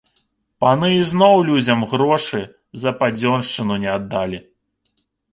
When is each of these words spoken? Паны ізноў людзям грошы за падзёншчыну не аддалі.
Паны 0.63 0.87
ізноў 1.01 1.35
людзям 1.49 1.83
грошы 1.91 2.41
за 2.83 2.93
падзёншчыну 3.01 3.77
не 3.85 3.89
аддалі. 3.97 4.39